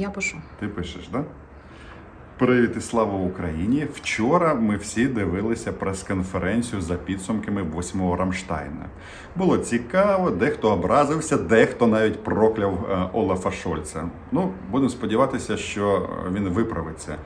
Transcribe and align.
Я 0.00 0.10
пишу. 0.10 0.36
Ти 0.58 0.68
пишеш, 0.68 1.06
так? 1.06 1.22
Да? 1.22 1.24
Привіт 2.38 2.70
і 2.76 2.80
слава 2.80 3.18
Україні! 3.18 3.86
Вчора 3.94 4.54
ми 4.54 4.76
всі 4.76 5.06
дивилися 5.06 5.72
прес-конференцію 5.72 6.82
за 6.82 6.94
підсумками 6.94 7.62
8-го 7.62 8.16
Рамштайна. 8.16 8.86
Було 9.36 9.58
цікаво, 9.58 10.30
дехто 10.30 10.72
образився, 10.72 11.36
дехто 11.36 11.86
навіть 11.86 12.24
прокляв 12.24 12.86
е, 12.90 13.08
Олафа 13.12 13.50
Шольца. 13.50 14.08
Ну, 14.32 14.52
будемо 14.70 14.90
сподіватися, 14.90 15.56
що 15.56 16.08
він 16.32 16.48
виправиться. 16.48 17.16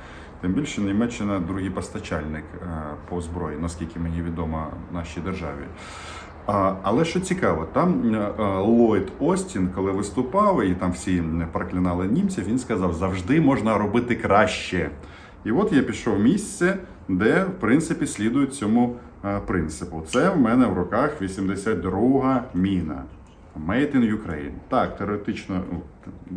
Тим 0.40 0.52
більше 0.52 0.80
Німеччина 0.80 1.38
другий 1.38 1.70
постачальник 1.70 2.44
е, 2.54 2.66
по 3.08 3.20
зброї, 3.20 3.58
наскільки 3.58 3.98
мені 3.98 4.22
відомо 4.22 4.66
нашій 4.92 5.20
державі. 5.20 5.64
Але 6.46 7.04
що 7.04 7.20
цікаво, 7.20 7.66
там 7.72 8.14
е, 8.14 8.32
Ллойд 8.58 9.12
Остін, 9.18 9.68
коли 9.74 9.92
виступав, 9.92 10.64
і 10.64 10.74
там 10.74 10.92
всі 10.92 11.22
проклинали 11.52 12.06
німців, 12.06 12.44
він 12.48 12.58
сказав, 12.58 12.94
завжди 12.94 13.40
можна 13.40 13.78
робити 13.78 14.14
краще. 14.14 14.90
І 15.44 15.52
от 15.52 15.72
я 15.72 15.82
пішов 15.82 16.16
в 16.16 16.20
місце, 16.20 16.78
де 17.08 17.44
в 17.44 17.60
принципі 17.60 18.06
слідують 18.06 18.54
цьому 18.54 18.96
е, 19.24 19.40
принципу. 19.46 20.02
Це 20.06 20.30
в 20.30 20.40
мене 20.40 20.66
в 20.66 20.78
руках 20.78 21.22
82-га 21.22 22.44
міна. 22.54 23.02
Made 23.66 23.96
in 23.96 24.02
Ukraine. 24.02 24.52
Так, 24.68 24.96
теоретично, 24.96 25.62
ну, 25.72 25.82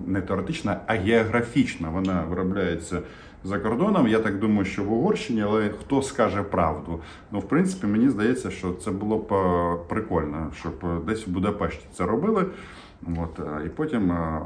не 0.07 0.21
теоретично, 0.21 0.75
а 0.87 0.93
географічно 0.93 1.91
вона 1.91 2.23
виробляється 2.29 3.01
за 3.47 3.59
кордоном. 3.59 4.07
Я 4.07 4.19
так 4.19 4.39
думаю, 4.39 4.65
що 4.65 4.83
в 4.83 4.93
Угорщині, 4.93 5.41
але 5.41 5.69
хто 5.69 6.01
скаже 6.01 6.43
правду? 6.43 6.99
Ну, 7.31 7.39
в 7.39 7.47
принципі, 7.47 7.87
мені 7.87 8.09
здається, 8.09 8.51
що 8.51 8.71
це 8.73 8.91
було 8.91 9.17
б 9.17 9.33
е, 9.33 9.77
прикольно, 9.87 10.51
щоб 10.55 11.05
десь 11.05 11.27
в 11.27 11.31
Будапешті 11.31 11.85
це 11.93 12.05
робили. 12.05 12.45
От, 13.17 13.39
е, 13.39 13.65
І 13.65 13.69
потім 13.69 14.11
е, 14.11 14.41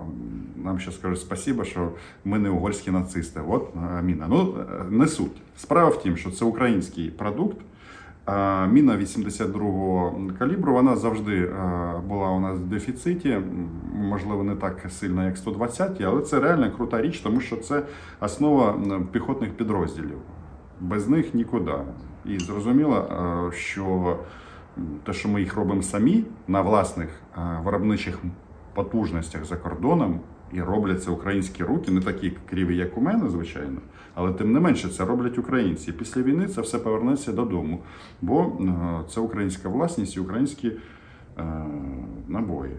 нам 0.56 0.80
ще 0.80 0.92
скажуть 0.92 1.20
спасіба, 1.20 1.66
що 1.66 1.92
ми 2.26 2.40
не 2.40 2.50
угорські 2.50 2.92
нацисти. 2.92 3.42
От 3.48 3.70
Міна. 4.04 4.26
Ну, 4.30 4.56
не 4.90 5.08
суть. 5.08 5.42
Справа 5.58 5.90
в 5.90 6.04
тім, 6.04 6.18
що 6.18 6.32
це 6.32 6.46
український 6.46 7.12
продукт. 7.12 7.58
Міна 8.72 8.98
82-го 8.98 10.16
калібру 10.40 10.74
вона 10.74 10.96
завжди 10.96 11.52
була 12.08 12.30
у 12.30 12.40
нас 12.40 12.58
в 12.58 12.64
дефіциті, 12.64 13.38
можливо, 13.94 14.44
не 14.44 14.56
так 14.56 14.86
сильно, 14.90 15.26
як 15.26 15.38
120 15.38 16.02
але 16.02 16.22
це 16.22 16.40
реально 16.40 16.72
крута 16.72 17.02
річ, 17.02 17.20
тому 17.20 17.42
що 17.42 17.58
це 17.58 17.84
основа 18.22 18.76
піхотних 19.12 19.52
підрозділів. 19.52 20.18
Без 20.80 21.10
них 21.10 21.34
нікуди. 21.34 21.74
І 22.26 22.40
зрозуміло, 22.40 23.08
що 23.54 24.18
те, 25.06 25.14
що 25.14 25.30
ми 25.30 25.40
їх 25.40 25.56
робимо 25.56 25.82
самі 25.82 26.26
на 26.48 26.62
власних 26.62 27.10
виробничих 27.64 28.20
потужностях 28.74 29.46
за 29.46 29.56
кордоном, 29.56 30.20
і 30.54 30.62
роблять 30.62 31.04
це 31.04 31.12
українські 31.12 31.64
руки, 31.64 31.92
не 31.92 32.02
такі 32.02 32.34
кріві, 32.50 32.78
як 32.78 32.98
у 32.98 33.02
мене, 33.02 33.30
звичайно, 33.30 33.82
але 34.14 34.34
тим 34.34 34.52
не 34.52 34.60
менше 34.60 34.90
це 34.90 35.06
роблять 35.06 35.38
українці. 35.38 35.92
Після 35.92 36.22
війни 36.22 36.48
це 36.48 36.62
все 36.62 36.80
повернеться 36.80 37.32
додому, 37.32 37.84
бо 38.22 38.42
е, 38.42 39.10
це 39.10 39.20
українська 39.20 39.70
власність 39.70 40.18
і 40.18 40.20
українські 40.20 40.72
е, 41.38 41.44
набої. 42.28 42.74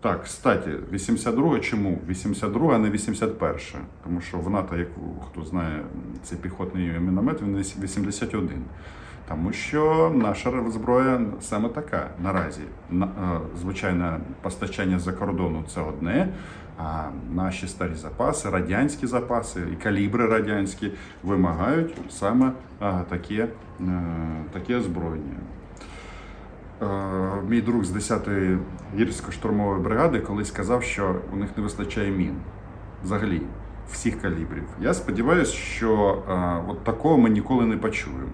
Так, 0.00 0.22
кстати, 0.24 0.78
82 0.92 1.60
чому? 1.60 1.98
82 2.08 2.74
а 2.74 2.78
не 2.78 2.90
81 2.90 3.60
Тому 4.04 4.20
що 4.20 4.38
в 4.38 4.50
НАТО, 4.50 4.76
як 4.76 4.88
хто 5.30 5.44
знає, 5.44 5.84
цей 6.22 6.38
піхотний 6.38 7.00
міномет, 7.00 7.42
він 7.42 7.56
81. 7.56 8.50
Тому 9.28 9.52
що 9.52 10.12
наша 10.14 10.52
зброя 10.70 11.20
саме 11.40 11.68
така 11.68 12.10
наразі. 12.22 12.60
Е, 12.92 13.06
звичайно, 13.60 14.20
постачання 14.42 14.98
за 14.98 15.12
кордону 15.12 15.64
це 15.74 15.80
одне. 15.80 16.28
А 16.78 17.04
наші 17.34 17.68
старі 17.68 17.94
запаси, 17.94 18.50
радянські 18.50 19.06
запаси 19.06 19.60
і 19.72 19.76
калібри 19.76 20.26
радянські 20.26 20.92
вимагають 21.22 21.94
саме 22.10 22.52
таке, 23.08 23.48
е, 23.80 24.02
таке 24.52 24.76
озброєння. 24.76 25.36
Е, 26.82 26.86
мій 27.48 27.60
друг 27.60 27.84
з 27.84 27.92
10-ї 27.92 28.58
гірсько-штурмової 28.96 29.80
бригади 29.80 30.20
колись 30.20 30.48
сказав, 30.48 30.82
що 30.82 31.14
у 31.32 31.36
них 31.36 31.56
не 31.56 31.62
вистачає 31.62 32.10
мін 32.10 32.36
взагалі 33.04 33.42
всіх 33.92 34.22
калібрів. 34.22 34.64
Я 34.80 34.94
сподіваюся, 34.94 35.52
що 35.52 36.22
от 36.68 36.84
такого 36.84 37.18
ми 37.18 37.30
ніколи 37.30 37.66
не 37.66 37.76
почуємо. 37.76 38.28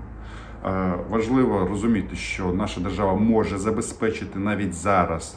Важливо 1.10 1.66
розуміти, 1.70 2.16
що 2.16 2.52
наша 2.52 2.80
держава 2.80 3.14
може 3.14 3.58
забезпечити 3.58 4.38
навіть 4.38 4.74
зараз 4.74 5.36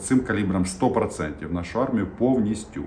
цим 0.00 0.20
калібром 0.20 0.64
100% 0.64 1.52
нашу 1.52 1.82
армію 1.82 2.06
повністю. 2.18 2.82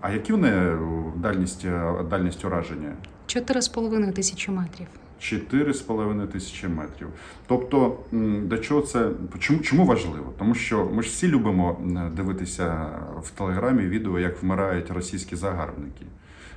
А 0.00 0.10
які 0.10 0.32
вони 0.32 0.76
дальність 1.16 1.66
дальність 2.10 2.44
ураження? 2.44 2.92
4,5 3.26 4.12
тисячі 4.12 4.52
метрів. 4.52 4.86
4,5 5.20 6.26
тисячі 6.26 6.68
метрів. 6.68 7.08
Тобто, 7.46 7.96
до 8.42 8.58
чого 8.58 8.80
це 8.80 9.10
чому 9.38 9.60
чому 9.60 9.84
важливо? 9.84 10.32
Тому 10.38 10.54
що 10.54 10.88
ми 10.92 11.02
ж 11.02 11.08
всі 11.08 11.28
любимо 11.28 11.80
дивитися 12.16 12.90
в 13.22 13.30
телеграмі 13.30 13.82
відео, 13.82 14.18
як 14.18 14.42
вмирають 14.42 14.90
російські 14.90 15.36
загарбники. 15.36 16.04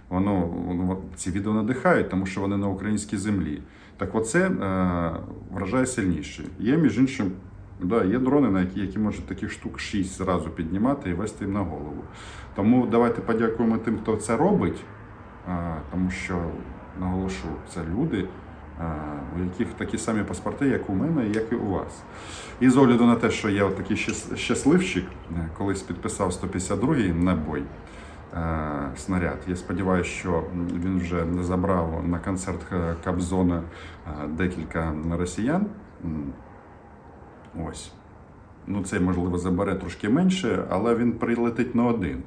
Воно, 0.09 0.97
ці 1.15 1.31
відео 1.31 1.53
надихають, 1.53 2.09
тому 2.09 2.25
що 2.25 2.41
вони 2.41 2.57
на 2.57 2.67
українській 2.67 3.17
землі. 3.17 3.61
Так, 3.97 4.15
оце 4.15 4.47
е, 4.47 4.51
вражає 5.51 5.85
сильніше. 5.85 6.43
Є 6.59 6.77
між 6.77 6.97
іншим. 6.97 7.31
Да, 7.83 8.03
Є 8.03 8.19
дрони, 8.19 8.49
на 8.49 8.61
які 8.61 8.79
які 8.79 8.99
можуть 8.99 9.25
таких 9.25 9.51
штук 9.51 9.79
6 9.79 10.17
зразу 10.17 10.49
піднімати 10.49 11.09
і 11.09 11.13
вести 11.13 11.45
їм 11.45 11.53
на 11.53 11.59
голову. 11.59 12.03
Тому 12.55 12.87
давайте 12.87 13.21
подякуємо 13.21 13.77
тим, 13.77 13.97
хто 13.97 14.15
це 14.15 14.37
робить, 14.37 14.83
тому 15.91 16.11
що 16.11 16.41
наголошу, 16.99 17.47
це 17.73 17.81
люди, 17.95 18.27
у 19.37 19.43
яких 19.43 19.73
такі 19.73 19.97
самі 19.97 20.23
паспорти, 20.23 20.67
як 20.67 20.89
у 20.89 20.93
мене, 20.93 21.27
як 21.27 21.51
і 21.51 21.55
у 21.55 21.69
вас. 21.69 22.03
І 22.59 22.69
з 22.69 22.77
огляду 22.77 23.05
на 23.05 23.15
те, 23.15 23.31
що 23.31 23.49
я 23.49 23.69
такий 23.69 23.97
щасливчик, 24.35 25.05
е, 25.31 25.49
колись 25.57 25.81
підписав 25.81 26.31
152-й 26.31 27.13
набой. 27.13 27.63
Е, 28.33 28.91
снаряд. 28.95 29.37
Я 29.47 29.55
сподіваюся, 29.55 30.09
що 30.09 30.43
він 30.83 30.99
вже 30.99 31.25
забрав 31.41 32.07
на 32.07 32.19
концерт 32.19 32.59
Кабзона 33.03 33.61
е, 34.07 34.27
декілька 34.27 34.93
росіян. 35.11 35.65
Ось. 37.69 37.91
Ну, 38.67 38.83
Цей, 38.83 38.99
можливо, 38.99 39.37
забере 39.37 39.75
трошки 39.75 40.09
менше, 40.09 40.65
але 40.69 40.95
він 40.95 41.11
прилетить 41.11 41.75
на 41.75 41.85
один. 41.85 42.23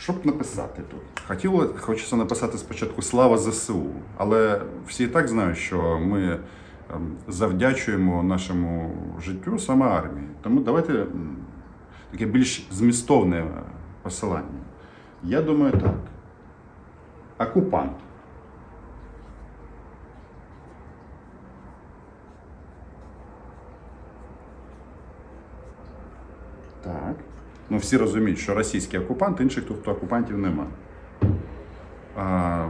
Що 0.00 0.12
б 0.12 0.26
написати 0.26 0.82
тут? 0.90 1.00
Хотіло, 1.26 1.74
Хочеться 1.80 2.16
написати 2.16 2.58
спочатку 2.58 3.02
Слава 3.02 3.38
ЗСУ, 3.38 3.86
але 4.16 4.62
всі 4.86 5.04
і 5.04 5.06
так 5.06 5.28
знають, 5.28 5.58
що 5.58 5.98
ми 5.98 6.38
ем, 6.94 7.16
завдячуємо 7.28 8.22
нашому 8.22 8.96
життю 9.22 9.58
саме 9.58 9.86
армії. 9.86 10.26
Тому 10.42 10.60
давайте 10.60 11.06
таке 12.10 12.26
більш 12.26 12.66
змістовне 12.70 13.46
посилання. 14.02 14.44
Я 15.22 15.42
думаю 15.42 15.72
так. 15.72 15.94
Окупант. 17.48 17.92
Так. 26.82 27.14
Ну, 27.70 27.78
всі 27.78 27.96
розуміють, 27.96 28.38
що 28.38 28.54
російський 28.54 29.00
окупант, 29.00 29.40
інших 29.40 29.64
тут 29.64 29.88
окупантів 29.88 30.38
нема. 30.38 30.66
А, 32.16 32.68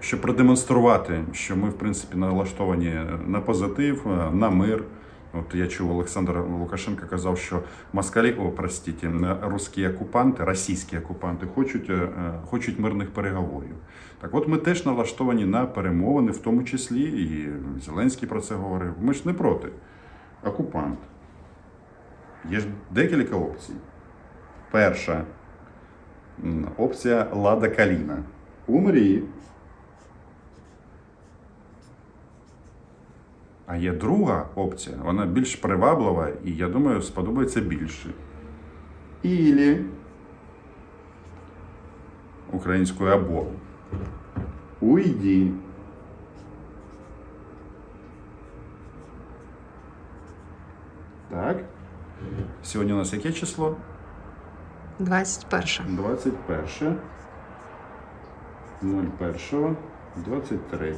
Щоб 0.00 0.20
продемонструвати, 0.20 1.24
що 1.32 1.56
ми, 1.56 1.68
в 1.68 1.78
принципі, 1.78 2.16
налаштовані 2.16 3.00
на 3.26 3.40
позитив, 3.40 4.06
на 4.32 4.50
мир. 4.50 4.84
От 5.32 5.54
я 5.54 5.66
чув, 5.66 5.90
Олександр 5.90 6.38
Лукашенко 6.38 7.06
казав, 7.10 7.38
що 7.38 7.62
москалі, 7.92 8.32
о, 8.32 8.50
простіть, 8.50 9.04
русські 9.42 9.88
окупанти, 9.88 10.44
російські 10.44 10.98
окупанти 10.98 11.46
хочуть 11.54 11.90
е, 11.90 12.08
хочуть 12.46 12.78
мирних 12.78 13.10
переговорів. 13.10 13.74
Так 14.20 14.34
от 14.34 14.48
ми 14.48 14.56
теж 14.56 14.86
налаштовані 14.86 15.44
на 15.44 15.66
перемовини, 15.66 16.32
в 16.32 16.38
тому 16.38 16.62
числі, 16.62 17.02
і 17.02 17.48
Зеленський 17.80 18.28
про 18.28 18.40
це 18.40 18.54
говорив. 18.54 18.92
Ми 19.00 19.14
ж 19.14 19.22
не 19.24 19.32
проти. 19.32 19.68
Окупант. 20.44 20.98
Є 22.50 22.60
ж 22.60 22.66
декілька 22.90 23.36
опцій. 23.36 23.74
Перша 24.70 25.24
опція 26.76 27.26
Лада 27.32 27.68
Каліна. 27.68 28.22
Умрі. 28.66 29.22
А 33.66 33.76
є 33.76 33.92
друга 33.92 34.46
опція, 34.54 34.96
вона 35.02 35.26
більш 35.26 35.56
приваблива 35.56 36.28
і, 36.44 36.52
я 36.52 36.68
думаю, 36.68 37.02
сподобається 37.02 37.60
більше. 37.60 38.10
Ілі 39.22 39.84
українською 42.52 43.10
або 43.10 43.46
уйді. 44.80 45.52
Так. 51.30 51.56
Сьогодні 52.62 52.92
у 52.92 52.96
нас 52.96 53.12
яке 53.12 53.32
число? 53.32 53.76
21. 54.98 55.96
21. 55.96 56.98
01. 58.82 59.76
23. 60.16 60.94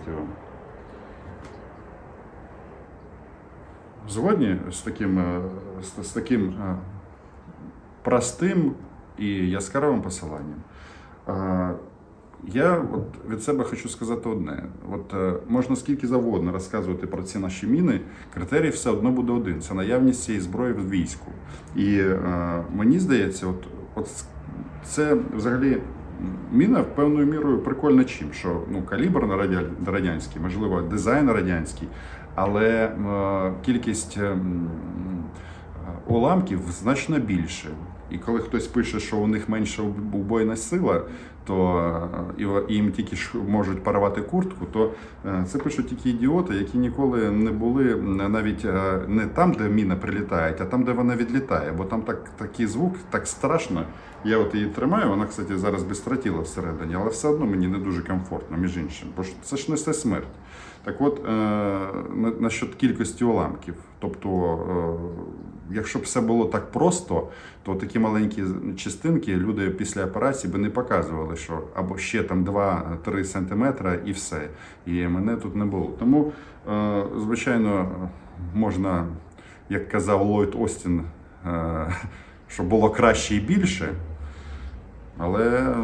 Згодні 4.09 4.57
з 4.71 4.81
таким, 4.81 5.19
е, 5.19 5.41
з, 5.83 6.07
з 6.07 6.13
таким 6.13 6.49
е, 6.49 6.77
простим 8.03 8.73
і 9.19 9.27
яскравим 9.51 10.03
посиланням. 10.03 10.63
Е, 11.29 11.75
Я 12.47 12.85
от 12.93 13.31
від 13.31 13.43
себе 13.43 13.65
хочу 13.65 13.89
сказати 13.89 14.29
одне: 14.29 14.65
от 14.93 15.15
можна 15.49 15.77
скільки 15.77 16.07
завгодно 16.07 16.53
розказувати 16.53 17.07
про 17.07 17.23
ці 17.23 17.39
наші 17.39 17.67
міни, 17.67 18.01
критерій 18.35 18.69
все 18.71 18.91
одно 18.91 19.11
буде 19.11 19.33
один: 19.33 19.61
це 19.61 19.75
наявність 19.75 20.23
цієї 20.23 20.43
зброї 20.43 20.73
в 20.73 20.91
війську. 20.91 21.33
І 21.77 21.99
е, 21.99 22.65
мені 22.75 22.99
здається, 22.99 23.47
от, 23.47 23.67
от 23.95 24.25
це 24.85 25.17
взагалі 25.37 25.79
міна 26.53 26.83
певною 26.83 27.27
мірою 27.27 27.59
прикольна 27.59 28.05
чим, 28.05 28.33
що 28.33 28.61
ну, 28.71 28.83
калібр 28.83 29.27
на 29.27 29.37
радя- 29.37 29.71
радянський, 29.87 30.43
можливо, 30.43 30.83
дизайн 30.83 31.31
радянський, 31.31 31.89
але 32.35 32.69
е, 32.69 33.53
кількість 33.63 34.19
е, 34.19 34.23
е, 34.23 34.37
уламків 36.07 36.61
значно 36.71 37.19
більше. 37.19 37.69
І 38.11 38.19
коли 38.19 38.41
хтось 38.41 38.67
пише, 38.67 39.01
що 39.01 39.17
у 39.17 39.27
них 39.27 39.49
менша 39.49 39.83
убойна 40.13 40.57
сила, 40.57 41.03
то 41.47 41.81
е, 42.39 42.45
і 42.69 42.75
їм 42.75 42.93
тільки 42.93 43.17
можуть 43.49 43.85
порвати 43.85 44.23
куртку, 44.23 44.67
то 44.73 44.93
е, 45.27 45.45
це 45.49 45.59
пишуть 45.59 45.89
тільки 45.89 46.11
ідіоти, 46.11 46.55
які 46.55 46.79
ніколи 46.79 47.31
не 47.31 47.51
були 47.51 47.97
навіть 48.29 48.65
е, 48.65 49.01
не 49.09 49.27
там, 49.27 49.53
де 49.53 49.69
міна 49.69 49.97
прилітає, 49.97 50.57
а 50.61 50.65
там, 50.65 50.85
де 50.85 50.93
вона 50.93 51.17
відлітає. 51.17 51.73
Бо 51.73 51.85
там 51.85 52.03
так, 52.03 52.29
такий 52.37 52.67
звук, 52.67 52.97
так 53.11 53.27
страшно. 53.27 53.85
Я 54.25 54.39
от 54.39 54.55
її 54.55 54.67
тримаю, 54.67 55.09
вона, 55.09 55.27
кстати, 55.27 55.59
зараз 55.59 55.83
безстратіла 55.83 56.41
всередині, 56.41 56.95
але 56.95 57.11
все 57.11 57.29
одно 57.29 57.47
мені 57.47 57.69
не 57.69 57.79
дуже 57.79 58.03
комфортно, 58.03 58.57
між 58.57 58.77
іншим. 58.77 59.09
Бо 59.17 59.25
це 59.43 59.57
ж 59.57 59.71
несе 59.71 59.95
смерть. 59.95 60.29
Так 60.85 61.01
от, 61.01 61.29
е, 61.29 61.33
насчет 62.41 62.75
кількості 62.75 63.25
уламків. 63.25 63.75
Тобто, 63.99 64.59
е, 65.71 65.75
якщо 65.75 65.99
б 65.99 66.03
все 66.03 66.21
було 66.21 66.45
так 66.45 66.71
просто, 66.71 67.29
то 67.63 67.75
такі 67.75 67.99
маленькі 67.99 68.43
частинки 68.77 69.37
люди 69.37 69.71
після 69.71 70.05
операції 70.05 70.53
би 70.53 70.59
не 70.59 70.71
показували, 70.71 71.37
що 71.37 71.63
або 71.75 71.99
ще 71.99 72.23
там 72.23 72.45
2-3 72.45 73.25
сантиметри 73.25 74.01
і 74.05 74.13
все. 74.13 74.49
І 74.87 75.07
мене 75.07 75.37
тут 75.37 75.57
не 75.57 75.65
було. 75.65 75.93
Тому, 75.99 76.33
е, 76.71 77.05
звичайно, 77.19 77.89
можна, 78.55 79.07
як 79.69 79.89
казав 79.89 80.23
Ллойд 80.23 80.55
Остін, 80.59 81.03
щоб 82.49 82.67
було 82.67 82.91
краще 82.91 83.35
і 83.35 83.41
більше. 83.41 83.95
Але 85.19 85.75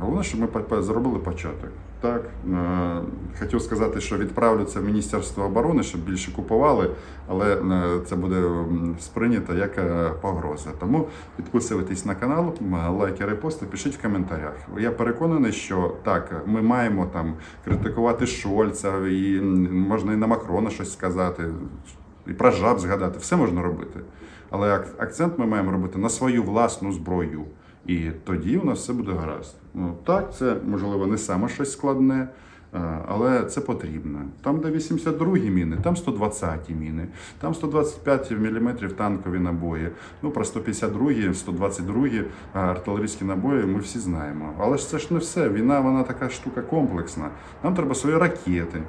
головне, 0.00 0.22
щоб 0.22 0.40
ми 0.40 0.82
зробили 0.82 1.18
початок. 1.18 1.70
Так, 2.02 2.22
е, 2.52 3.00
хотів 3.38 3.62
сказати, 3.62 4.00
що 4.00 4.16
відправлю 4.16 4.64
це 4.64 4.80
в 4.80 4.84
Міністерство 4.84 5.44
оборони, 5.44 5.82
щоб 5.82 6.00
більше 6.00 6.32
купували, 6.32 6.90
але 7.28 7.54
е, 7.54 8.00
це 8.06 8.16
буде 8.16 8.42
сприйнято 9.00 9.54
як 9.54 9.78
е, 9.78 10.10
погроза. 10.20 10.70
Тому 10.80 11.08
підписуйтесь 11.36 12.04
на 12.04 12.14
канал, 12.14 12.54
лайки, 12.98 13.24
репости, 13.24 13.66
пишіть 13.66 13.96
в 13.96 14.02
коментарях. 14.02 14.54
Я 14.78 14.90
переконаний, 14.90 15.52
що 15.52 15.96
так, 16.02 16.42
ми 16.46 16.62
маємо 16.62 17.06
там 17.06 17.34
критикувати 17.64 18.26
Шольца, 18.26 18.92
і 19.08 19.40
можна 19.70 20.12
і 20.12 20.16
на 20.16 20.26
Макрона 20.26 20.70
щось 20.70 20.92
сказати, 20.92 21.44
і 22.26 22.32
про 22.32 22.50
жаб 22.50 22.80
згадати. 22.80 23.18
Все 23.18 23.36
можна 23.36 23.62
робити. 23.62 24.00
Але 24.50 24.74
акцент 24.98 25.38
ми 25.38 25.46
маємо 25.46 25.72
робити 25.72 25.98
на 25.98 26.08
свою 26.08 26.42
власну 26.42 26.92
зброю. 26.92 27.44
І 27.86 28.10
тоді 28.24 28.58
у 28.58 28.64
нас 28.64 28.78
все 28.78 28.92
буде 28.92 29.12
гаразд. 29.12 29.56
Ну 29.74 29.94
так, 30.04 30.34
це 30.34 30.56
можливо 30.66 31.06
не 31.06 31.18
саме 31.18 31.48
щось 31.48 31.72
складне, 31.72 32.28
е, 32.74 32.98
але 33.08 33.44
це 33.44 33.60
потрібно. 33.60 34.20
Там, 34.42 34.60
де 34.60 34.70
82 34.70 35.26
міни, 35.26 35.76
там 35.82 35.96
120 35.96 36.70
міни, 36.70 37.08
там 37.40 37.54
125 37.54 38.30
мм 38.30 38.76
танкові 38.96 39.38
набої. 39.38 39.88
Ну 40.22 40.30
про 40.30 40.44
152, 40.44 41.34
122 41.34 42.08
артилерійські 42.52 43.24
набої 43.24 43.66
ми 43.66 43.78
всі 43.78 43.98
знаємо. 43.98 44.52
Але 44.58 44.76
ж 44.76 44.88
це 44.88 44.98
ж 44.98 45.06
не 45.10 45.18
все. 45.18 45.48
Війна 45.48 45.80
вона 45.80 46.02
така 46.02 46.28
штука 46.30 46.62
комплексна. 46.62 47.30
Нам 47.64 47.74
треба 47.74 47.94
свої 47.94 48.16
ракети. 48.16 48.82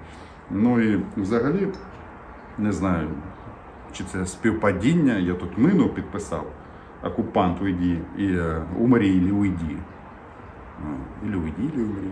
Ну 0.52 0.82
і 0.82 1.00
взагалі 1.18 1.68
не 2.58 2.72
знаю, 2.72 3.08
чи 3.92 4.04
це 4.04 4.26
співпадіння. 4.26 5.18
Я 5.18 5.34
тут 5.34 5.58
мину 5.58 5.90
підписав. 5.90 6.46
Окупант 7.04 7.62
уйди 7.62 7.98
і 8.18 8.26
е, 8.26 8.62
умри 8.80 9.08
или 9.08 9.32
уйди. 9.32 9.78
Или 11.26 11.36
уйди, 11.36 11.64
или 11.74 11.84
умри. 11.84 12.12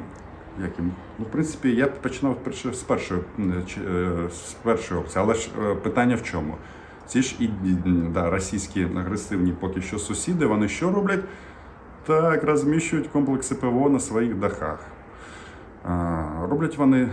Як? 0.61 0.71
Ну, 1.19 1.25
в 1.25 1.31
принципі, 1.31 1.75
я 1.75 1.87
починав 1.87 2.37
з 2.71 2.83
першої, 2.83 3.21
з 4.31 4.53
першої 4.63 5.01
опції, 5.01 5.23
але 5.23 5.33
ж 5.33 5.49
е, 5.63 5.75
питання 5.75 6.15
в 6.15 6.23
чому? 6.23 6.55
Ці 7.07 7.21
ж 7.21 7.35
і 7.39 7.49
да, 8.13 8.29
російські 8.29 8.87
агресивні 8.97 9.51
поки 9.51 9.81
що 9.81 9.99
сусіди, 9.99 10.45
вони 10.45 10.67
що 10.67 10.91
роблять? 10.91 11.23
Так, 12.05 12.43
розміщують 12.43 13.07
комплекси 13.07 13.55
ПВО 13.55 13.89
на 13.89 13.99
своїх 13.99 14.35
дахах. 14.35 14.79
А, 15.83 16.23
роблять 16.49 16.77
вони 16.77 17.09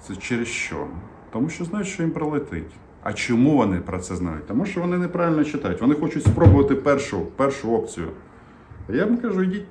це 0.00 0.16
через 0.16 0.48
що? 0.48 0.86
Тому 1.30 1.48
що 1.48 1.64
знають, 1.64 1.88
що 1.88 2.02
їм 2.02 2.12
прилетить. 2.12 2.70
А 3.02 3.12
чому 3.12 3.56
вони 3.56 3.80
про 3.80 3.98
це 3.98 4.16
знають? 4.16 4.46
Тому 4.46 4.66
що 4.66 4.80
вони 4.80 4.98
неправильно 4.98 5.44
читають. 5.44 5.80
Вони 5.80 5.94
хочуть 5.94 6.24
спробувати 6.24 6.74
першу, 6.74 7.20
першу 7.20 7.72
опцію. 7.72 8.08
Я 8.88 9.04
вам 9.04 9.16
кажу, 9.16 9.42
йдіть 9.42 9.66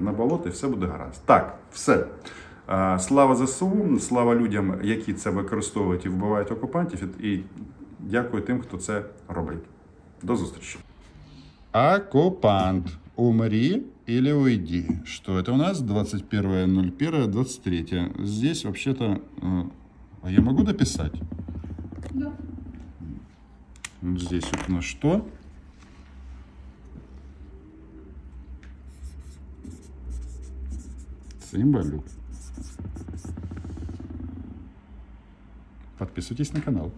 на 0.00 0.12
болото 0.12 0.48
і 0.48 0.52
все 0.52 0.68
буде 0.68 0.86
гаразд. 0.86 1.22
Так, 1.24 1.58
все. 1.72 2.06
Слава 2.98 3.34
ЗСУ, 3.34 3.98
слава 4.00 4.34
людям, 4.34 4.74
які 4.82 5.12
це 5.12 5.30
використовують 5.30 6.06
і 6.06 6.08
вбивають 6.08 6.52
окупантів. 6.52 7.24
І 7.24 7.40
дякую 8.00 8.42
тим, 8.42 8.60
хто 8.60 8.76
це 8.76 9.02
робить. 9.28 9.58
До 10.22 10.36
зустрічі. 10.36 10.78
Оккупант. 11.72 12.86
Умри 13.16 13.82
или 14.08 14.32
уйди. 14.32 15.00
Что 15.04 15.38
это 15.38 15.52
у 15.52 15.56
нас? 15.56 15.82
21.01.23. 15.82 18.24
Здесь 18.24 18.64
вообще-то... 18.64 19.18
э, 19.42 19.64
я 20.30 20.40
могу 20.40 20.62
дописать? 20.62 21.12
Да. 22.14 22.32
Здесь 24.02 24.44
вот 24.52 24.68
у 24.68 24.72
нас 24.72 24.84
что? 24.84 25.28
Цимбалюк. 31.40 32.04
Подписывайтесь 35.98 36.52
на 36.52 36.60
канал. 36.60 36.92